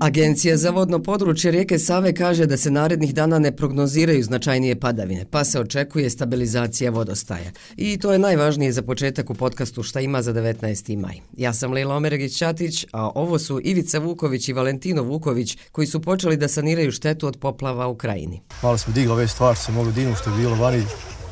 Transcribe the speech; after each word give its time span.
Agencija 0.00 0.56
za 0.56 0.70
vodno 0.70 1.02
područje 1.02 1.50
rijeke 1.50 1.78
Save 1.78 2.14
kaže 2.14 2.46
da 2.46 2.56
se 2.56 2.70
narednih 2.70 3.14
dana 3.14 3.38
ne 3.38 3.56
prognoziraju 3.56 4.22
značajnije 4.22 4.80
padavine, 4.80 5.24
pa 5.30 5.44
se 5.44 5.60
očekuje 5.60 6.10
stabilizacija 6.10 6.90
vodostaja. 6.90 7.50
I 7.76 7.98
to 7.98 8.12
je 8.12 8.18
najvažnije 8.18 8.72
za 8.72 8.82
početak 8.82 9.30
u 9.30 9.34
podcastu 9.34 9.82
Šta 9.82 10.00
ima 10.00 10.22
za 10.22 10.32
19. 10.32 10.98
maj. 10.98 11.16
Ja 11.36 11.52
sam 11.52 11.72
Lila 11.72 11.96
Omeregić-Ćatić, 11.96 12.86
a 12.92 13.10
ovo 13.14 13.38
su 13.38 13.60
Ivica 13.64 13.98
Vuković 13.98 14.48
i 14.48 14.52
Valentino 14.52 15.02
Vuković 15.02 15.58
koji 15.72 15.86
su 15.86 16.02
počeli 16.02 16.36
da 16.36 16.48
saniraju 16.48 16.92
štetu 16.92 17.26
od 17.26 17.36
poplava 17.36 17.86
u 17.86 17.94
krajini. 17.94 18.40
Malo 18.62 18.78
smo 18.78 18.92
digli 18.92 19.12
ove 19.12 19.28
stvari, 19.28 19.56
se 19.56 19.72
mogli 19.72 19.92
dinu 19.92 20.14
što 20.14 20.30
je 20.30 20.36
bilo 20.36 20.56
vani, 20.56 20.84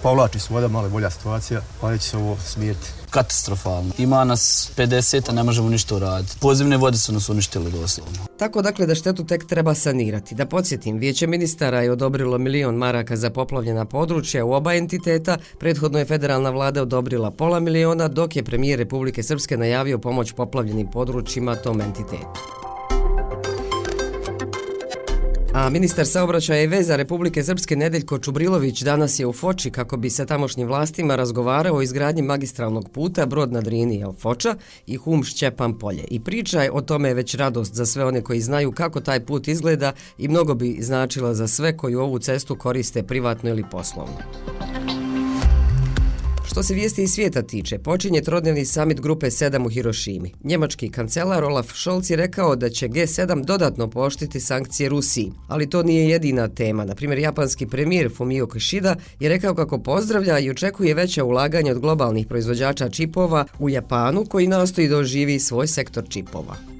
povlači 0.02 0.40
se 0.40 0.54
voda, 0.54 0.68
malo 0.68 0.88
bolja 0.88 1.10
situacija, 1.10 1.60
pa 1.80 1.90
neće 1.90 2.04
se 2.04 2.16
ovo 2.16 2.36
smijeti. 2.46 3.03
Katastrofalno. 3.14 3.92
Ima 3.98 4.24
nas 4.24 4.72
50, 4.76 5.30
a 5.30 5.32
ne 5.32 5.42
možemo 5.42 5.68
ništa 5.68 5.96
uraditi. 5.96 6.36
Pozivne 6.40 6.76
vode 6.76 6.98
su 6.98 7.12
nas 7.12 7.28
uništile 7.28 7.70
doslovno. 7.70 8.18
Tako 8.38 8.62
dakle 8.62 8.86
da 8.86 8.94
štetu 8.94 9.24
tek 9.24 9.46
treba 9.46 9.74
sanirati. 9.74 10.34
Da 10.34 10.46
podsjetim, 10.46 10.98
vijeće 10.98 11.26
ministara 11.26 11.82
je 11.82 11.92
odobrilo 11.92 12.38
milion 12.38 12.74
maraka 12.74 13.16
za 13.16 13.30
poplavljena 13.30 13.84
područja 13.84 14.44
u 14.44 14.52
oba 14.52 14.74
entiteta, 14.74 15.38
prethodno 15.58 15.98
je 15.98 16.04
federalna 16.04 16.50
vlada 16.50 16.82
odobrila 16.82 17.30
pola 17.30 17.60
miliona, 17.60 18.08
dok 18.08 18.36
je 18.36 18.44
premijer 18.44 18.78
Republike 18.78 19.22
Srpske 19.22 19.56
najavio 19.56 19.98
pomoć 19.98 20.32
poplavljenim 20.32 20.90
područjima 20.90 21.56
tom 21.56 21.80
entitetu. 21.80 22.53
A 25.54 25.70
ministar 25.70 26.06
saobraćaja 26.06 26.62
i 26.62 26.66
veza 26.66 26.96
Republike 26.96 27.42
Srpske 27.42 27.76
Nedeljko 27.76 28.18
Čubrilović 28.18 28.82
danas 28.82 29.18
je 29.18 29.26
u 29.26 29.32
Foči 29.32 29.70
kako 29.70 29.96
bi 29.96 30.10
sa 30.10 30.26
tamošnjim 30.26 30.68
vlastima 30.68 31.16
razgovarao 31.16 31.76
o 31.76 31.82
izgradnji 31.82 32.22
magistralnog 32.22 32.90
puta 32.90 33.26
Brod 33.26 33.52
na 33.52 33.60
Drini 33.60 34.00
El 34.00 34.12
Foča 34.12 34.54
i 34.86 34.96
Hum 34.96 35.24
Šćepan 35.24 35.78
Polje. 35.78 36.04
I 36.10 36.20
priča 36.20 36.62
je 36.62 36.72
o 36.72 36.80
tome 36.80 37.08
je 37.08 37.14
već 37.14 37.34
radost 37.34 37.74
za 37.74 37.86
sve 37.86 38.04
one 38.04 38.22
koji 38.22 38.40
znaju 38.40 38.72
kako 38.72 39.00
taj 39.00 39.26
put 39.26 39.48
izgleda 39.48 39.92
i 40.18 40.28
mnogo 40.28 40.54
bi 40.54 40.76
značila 40.80 41.34
za 41.34 41.48
sve 41.48 41.76
koji 41.76 41.94
ovu 41.94 42.18
cestu 42.18 42.56
koriste 42.56 43.02
privatno 43.02 43.50
ili 43.50 43.64
poslovno. 43.70 44.16
Što 46.54 46.62
se 46.62 46.74
vijesti 46.74 47.02
iz 47.02 47.10
svijeta 47.10 47.42
tiče, 47.42 47.78
počinje 47.78 48.20
trodnevni 48.20 48.64
summit 48.64 49.00
grupe 49.00 49.26
7 49.26 49.66
u 49.66 49.68
Hirošimi. 49.68 50.32
Njemački 50.44 50.88
kancelar 50.88 51.44
Olaf 51.44 51.66
Scholz 51.72 52.10
je 52.10 52.16
rekao 52.16 52.56
da 52.56 52.70
će 52.70 52.88
G7 52.88 53.44
dodatno 53.44 53.90
poštiti 53.90 54.40
sankcije 54.40 54.88
Rusiji. 54.88 55.32
Ali 55.48 55.70
to 55.70 55.82
nije 55.82 56.08
jedina 56.08 56.48
tema. 56.48 56.84
Na 56.84 56.94
primjer, 56.94 57.18
japanski 57.18 57.66
premijer 57.66 58.10
Fumio 58.16 58.46
Kishida 58.46 58.96
je 59.20 59.28
rekao 59.28 59.54
kako 59.54 59.78
pozdravlja 59.78 60.38
i 60.38 60.50
očekuje 60.50 60.94
veća 60.94 61.24
ulaganja 61.24 61.72
od 61.72 61.78
globalnih 61.78 62.26
proizvođača 62.26 62.88
čipova 62.88 63.46
u 63.58 63.70
Japanu 63.70 64.24
koji 64.24 64.46
nastoji 64.46 64.88
da 64.88 64.96
oživi 64.96 65.40
svoj 65.40 65.66
sektor 65.66 66.04
čipova. 66.08 66.73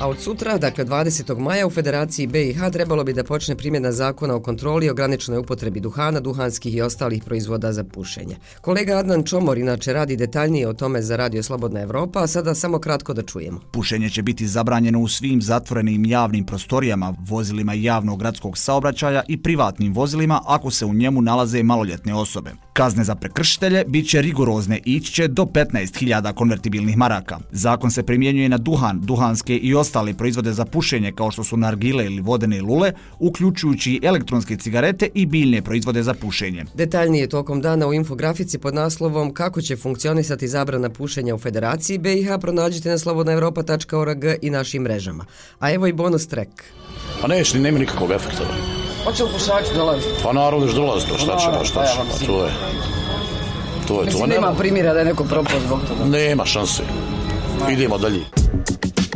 A 0.00 0.08
od 0.08 0.20
sutra, 0.20 0.58
dakle 0.58 0.84
20. 0.84 1.38
maja, 1.38 1.66
u 1.66 1.70
Federaciji 1.70 2.26
BiH 2.26 2.58
trebalo 2.72 3.04
bi 3.04 3.12
da 3.12 3.24
počne 3.24 3.56
primjena 3.56 3.92
zakona 3.92 4.34
o 4.34 4.40
kontroli 4.40 4.86
i 4.86 4.90
ograničenoj 4.90 5.40
upotrebi 5.40 5.80
duhana, 5.80 6.20
duhanskih 6.20 6.74
i 6.74 6.82
ostalih 6.82 7.22
proizvoda 7.24 7.72
za 7.72 7.84
pušenje. 7.84 8.36
Kolega 8.60 8.96
Adnan 8.96 9.24
Čomor 9.24 9.58
inače 9.58 9.92
radi 9.92 10.16
detaljnije 10.16 10.68
o 10.68 10.72
tome 10.72 11.02
za 11.02 11.16
Radio 11.16 11.42
Slobodna 11.42 11.80
Evropa, 11.80 12.22
a 12.22 12.26
sada 12.26 12.54
samo 12.54 12.78
kratko 12.78 13.14
da 13.14 13.22
čujemo. 13.22 13.60
Pušenje 13.72 14.10
će 14.10 14.22
biti 14.22 14.46
zabranjeno 14.46 15.00
u 15.00 15.08
svim 15.08 15.42
zatvorenim 15.42 16.04
javnim 16.04 16.46
prostorijama, 16.46 17.14
vozilima 17.28 17.74
javnog 17.74 18.18
gradskog 18.18 18.58
saobraćaja 18.58 19.22
i 19.28 19.42
privatnim 19.42 19.94
vozilima 19.94 20.42
ako 20.46 20.70
se 20.70 20.86
u 20.86 20.94
njemu 20.94 21.22
nalaze 21.22 21.62
maloljetne 21.62 22.14
osobe. 22.14 22.67
Kazne 22.78 23.04
za 23.04 23.14
prekršitelje 23.14 23.84
bit 23.86 24.08
će 24.08 24.22
rigorozne 24.22 24.78
i 24.84 24.94
ići 24.94 25.12
će 25.12 25.28
do 25.28 25.42
15.000 25.42 26.34
konvertibilnih 26.34 26.96
maraka. 26.96 27.38
Zakon 27.52 27.90
se 27.90 28.02
primjenjuje 28.02 28.48
na 28.48 28.58
duhan, 28.58 29.00
duhanske 29.00 29.56
i 29.56 29.74
ostale 29.74 30.14
proizvode 30.14 30.52
za 30.52 30.64
pušenje 30.64 31.12
kao 31.12 31.30
što 31.30 31.44
su 31.44 31.56
nargile 31.56 32.04
ili 32.04 32.20
vodene 32.20 32.62
lule, 32.62 32.92
uključujući 33.18 34.00
elektronske 34.02 34.56
cigarete 34.56 35.08
i 35.14 35.26
biljne 35.26 35.62
proizvode 35.62 36.02
za 36.02 36.14
pušenje. 36.14 36.64
Detaljnije 36.74 37.28
tokom 37.28 37.60
dana 37.60 37.86
u 37.86 37.94
infografici 37.94 38.58
pod 38.58 38.74
naslovom 38.74 39.34
kako 39.34 39.60
će 39.60 39.76
funkcionisati 39.76 40.48
zabrana 40.48 40.90
pušenja 40.90 41.34
u 41.34 41.38
Federaciji 41.38 41.98
BiH 41.98 42.28
pronađite 42.40 42.88
na 42.90 42.98
slobodnaevropa.org 42.98 44.24
i 44.42 44.50
našim 44.50 44.82
mrežama. 44.82 45.24
A 45.58 45.72
evo 45.72 45.86
i 45.86 45.92
bonus 45.92 46.26
track. 46.26 46.50
Pa 47.20 47.28
neš, 47.28 47.54
nema 47.54 47.78
nikakvog 47.78 48.10
efekta. 48.10 48.77
Hoće 49.08 49.24
li 49.24 49.30
pušači 49.32 49.74
dolaziti? 49.74 50.08
Pa 50.22 50.32
naravno 50.32 50.66
da 50.66 50.72
dolazi 50.72 51.06
to, 51.06 51.18
šta 51.18 51.38
će, 51.38 51.46
pa 51.58 51.64
šta 51.64 51.84
će, 51.86 51.98
pa 51.98 52.26
to 52.26 52.44
je. 52.44 52.50
To 53.86 54.00
je 54.00 54.04
Mislim, 54.04 54.20
to. 54.20 54.26
nema 54.26 54.54
primjera 54.54 54.92
da 54.92 54.98
je 54.98 55.04
neko 55.04 55.24
propao 55.24 55.60
zbog 55.66 55.80
toga. 55.88 56.04
Nema 56.04 56.44
šanse. 56.44 56.82
Idemo 57.70 57.98
dalje. 57.98 58.20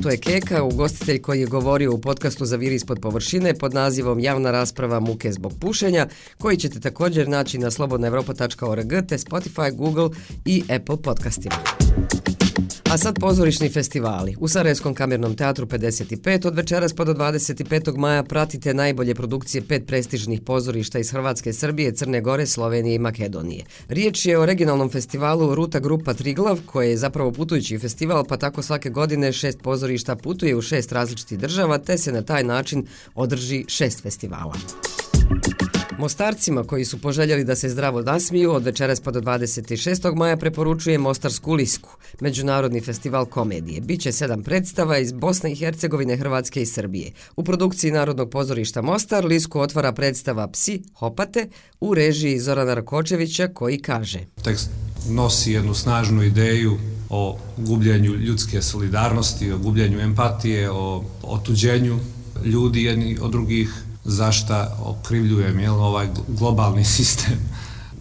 To 0.03 0.11
je 0.11 0.17
Keka, 0.17 0.63
ugostitelj 0.63 1.23
koji 1.23 1.41
je 1.41 1.47
govorio 1.47 1.93
u 1.93 2.01
podcastu 2.01 2.45
za 2.45 2.57
vir 2.57 2.73
ispod 2.73 3.01
površine 3.01 3.55
pod 3.55 3.75
nazivom 3.75 4.21
Javna 4.21 4.51
rasprava 4.51 5.01
muke 5.01 5.33
zbog 5.33 5.53
pušenja, 5.61 6.07
koji 6.39 6.57
ćete 6.57 6.81
također 6.81 7.29
naći 7.29 7.59
na 7.59 7.71
slobodnaevropa.org 7.71 8.89
te 9.09 9.19
Spotify, 9.19 9.77
Google 9.77 10.09
i 10.45 10.63
Apple 10.69 10.97
podcastima. 11.03 11.57
A 12.93 12.99
sad 12.99 13.19
pozorišni 13.21 13.69
festivali. 13.69 14.37
U 14.41 14.49
Sarajevskom 14.49 14.95
kamernom 14.95 15.35
teatru 15.37 15.67
55 15.67 16.47
od 16.47 16.57
večeras 16.57 16.93
pa 16.93 17.05
do 17.05 17.15
25. 17.15 17.97
maja 17.97 18.23
pratite 18.23 18.75
najbolje 18.75 19.15
produkcije 19.15 19.63
pet 19.63 19.87
prestižnih 19.87 20.41
pozorišta 20.41 20.99
iz 20.99 21.11
Hrvatske, 21.11 21.53
Srbije, 21.53 21.93
Crne 21.93 22.21
Gore, 22.21 22.47
Slovenije 22.47 22.95
i 22.95 22.99
Makedonije. 22.99 23.65
Riječ 23.89 24.27
je 24.27 24.39
o 24.39 24.47
regionalnom 24.47 24.91
festivalu 24.91 25.55
Ruta 25.55 25.81
Grupa 25.81 26.15
Triglav, 26.15 26.61
koje 26.67 26.91
je 26.91 26.97
zapravo 26.97 27.33
putujući 27.33 27.79
festival, 27.79 28.25
pa 28.25 28.37
tako 28.37 28.63
svake 28.63 28.91
godine 28.91 29.33
šest 29.33 29.63
pozorišta 29.63 30.17
putuje 30.17 30.57
u 30.57 30.63
šest 30.63 30.93
različitih 30.93 31.39
država, 31.39 31.79
te 31.79 31.99
se 31.99 32.13
na 32.13 32.23
taj 32.23 32.45
način 32.45 32.87
održi 33.15 33.65
šest 33.69 34.03
festivala. 34.03 34.55
Mostarcima 35.99 36.65
koji 36.65 36.85
su 36.85 36.99
poželjeli 36.99 37.45
da 37.45 37.57
se 37.57 37.69
zdravo 37.69 38.03
nasmiju 38.03 38.53
od 38.53 38.65
večeras 38.65 39.01
pa 39.01 39.11
do 39.11 39.21
26. 39.21 40.15
maja 40.15 40.37
preporučuje 40.37 40.99
Mostarsku 40.99 41.55
lisku, 41.55 41.91
međunarodni 42.21 42.81
festival 42.81 43.27
komedije. 43.27 43.81
Biće 43.81 44.13
sedam 44.13 44.43
predstava 44.43 44.99
iz 44.99 45.13
Bosne 45.13 45.53
i 45.53 45.57
Hercegovine, 45.57 46.17
Hrvatske 46.17 46.63
i 46.63 46.67
Srbije. 46.67 47.13
U 47.37 47.45
produkciji 47.45 47.91
Narodnog 47.91 48.31
pozorišta 48.31 48.83
Mostar 48.83 49.25
lisku 49.25 49.61
otvara 49.61 49.93
predstava 49.93 50.49
Psi 50.49 50.83
Hopate 50.95 51.49
u 51.81 51.95
režiji 51.95 52.39
Zorana 52.39 52.75
Rakočevića 52.75 53.49
koji 53.49 53.79
kaže 53.79 54.21
Tekst 54.45 54.71
nosi 55.09 55.53
jednu 55.53 55.75
snažnu 55.75 56.23
ideju 56.23 56.79
o 57.11 57.39
gubljenju 57.57 58.15
ljudske 58.15 58.63
solidarnosti, 58.63 59.53
o 59.53 59.59
gubljenju 59.59 60.01
empatije, 60.01 60.71
o 60.71 61.05
otuđenju 61.23 61.99
ljudi 62.45 62.83
jedni 62.83 63.19
od 63.21 63.31
drugih, 63.31 63.85
zašta 64.05 64.77
okrivljujem 64.85 65.61
jel, 65.61 65.75
ovaj 65.75 66.09
globalni 66.29 66.85
sistem 66.97 67.39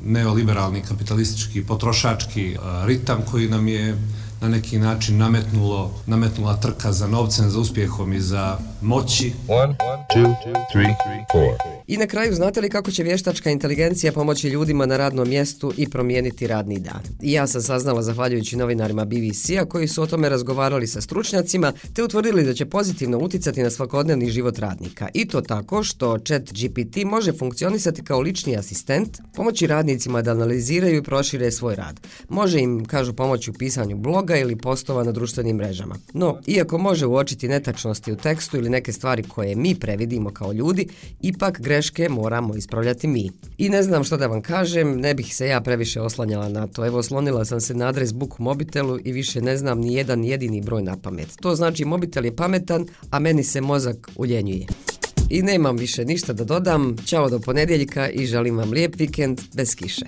neoliberalni, 0.05 0.81
kapitalistički, 0.81 1.65
potrošački 1.65 2.51
e, 2.51 2.57
ritam 2.85 3.21
koji 3.31 3.49
nam 3.49 3.67
je 3.67 3.97
na 4.41 4.49
neki 4.49 4.79
način 4.79 5.17
nametnulo, 5.17 5.91
nametnula 6.05 6.57
trka 6.57 6.91
za 6.91 7.07
novcem, 7.07 7.49
za 7.49 7.59
uspjehom 7.59 8.13
i 8.13 8.21
za 8.21 8.57
moći. 8.81 9.33
One, 9.47 9.61
one, 9.63 10.05
two, 10.15 10.35
three, 10.73 10.95
four. 11.31 11.80
I 11.91 11.97
na 11.97 12.07
kraju, 12.07 12.33
znate 12.33 12.61
li 12.61 12.69
kako 12.69 12.91
će 12.91 13.03
vještačka 13.03 13.49
inteligencija 13.49 14.11
pomoći 14.11 14.47
ljudima 14.47 14.85
na 14.85 14.97
radnom 14.97 15.29
mjestu 15.29 15.73
i 15.77 15.89
promijeniti 15.89 16.47
radni 16.47 16.79
dan? 16.79 17.01
I 17.21 17.31
ja 17.31 17.47
sam 17.47 17.61
saznala 17.61 18.01
zahvaljujući 18.01 18.57
novinarima 18.57 19.05
BBC-a 19.05 19.65
koji 19.65 19.87
su 19.87 20.01
o 20.01 20.07
tome 20.07 20.29
razgovarali 20.29 20.87
sa 20.87 21.01
stručnjacima 21.01 21.73
te 21.93 22.03
utvrdili 22.03 22.43
da 22.43 22.53
će 22.53 22.65
pozitivno 22.65 23.17
uticati 23.17 23.63
na 23.63 23.69
svakodnevni 23.69 24.29
život 24.29 24.59
radnika. 24.59 25.07
I 25.13 25.27
to 25.27 25.41
tako 25.41 25.83
što 25.83 26.17
chat 26.17 26.41
GPT 26.41 27.03
može 27.05 27.33
funkcionisati 27.33 28.03
kao 28.03 28.21
lični 28.21 28.57
asistent, 28.57 29.17
pomoći 29.35 29.67
radnicima 29.67 30.21
da 30.21 30.31
analiziraju 30.31 30.97
i 30.97 31.03
prošire 31.03 31.51
svoj 31.51 31.75
rad. 31.75 31.99
Može 32.29 32.59
im, 32.59 32.85
kažu, 32.85 33.13
pomoći 33.13 33.49
u 33.51 33.53
pisanju 33.53 33.97
bloga 33.97 34.37
ili 34.37 34.55
postova 34.55 35.03
na 35.03 35.11
društvenim 35.11 35.55
mrežama. 35.55 35.95
No, 36.13 36.39
iako 36.47 36.77
može 36.77 37.05
uočiti 37.05 37.47
netačnosti 37.47 38.11
u 38.11 38.15
tekstu 38.15 38.57
ili 38.57 38.69
neke 38.69 38.93
stvari 38.93 39.23
koje 39.23 39.55
mi 39.55 39.75
previdimo 39.75 40.29
kao 40.29 40.53
ljudi, 40.53 40.87
ipak 41.21 41.61
greške 41.81 42.09
moramo 42.09 42.55
ispravljati 42.55 43.07
mi. 43.07 43.31
I 43.57 43.69
ne 43.69 43.83
znam 43.83 44.03
što 44.03 44.17
da 44.17 44.27
vam 44.27 44.41
kažem, 44.41 44.99
ne 44.99 45.13
bih 45.13 45.35
se 45.35 45.47
ja 45.47 45.61
previše 45.61 46.01
oslanjala 46.01 46.49
na 46.49 46.67
to. 46.67 46.85
Evo, 46.85 47.03
slonila 47.03 47.45
sam 47.45 47.61
se 47.61 47.73
na 47.73 47.87
adres 47.87 48.13
book 48.13 48.39
mobitelu 48.39 48.99
i 49.03 49.11
više 49.11 49.41
ne 49.41 49.57
znam 49.57 49.79
ni 49.79 49.93
jedan 49.93 50.23
jedini 50.23 50.61
broj 50.61 50.83
na 50.83 50.97
pamet. 50.97 51.27
To 51.41 51.55
znači 51.55 51.85
mobitel 51.85 52.25
je 52.25 52.35
pametan, 52.35 52.85
a 53.11 53.19
meni 53.19 53.43
se 53.43 53.61
mozak 53.61 54.09
uljenjuje. 54.15 54.65
I 55.29 55.41
nemam 55.41 55.77
više 55.77 56.05
ništa 56.05 56.33
da 56.33 56.43
dodam. 56.43 56.97
Ćao 57.05 57.29
do 57.29 57.39
ponedjeljka 57.39 58.09
i 58.09 58.25
želim 58.25 58.57
vam 58.57 58.71
lijep 58.71 58.95
vikend 58.95 59.41
bez 59.53 59.75
kiše. 59.75 60.05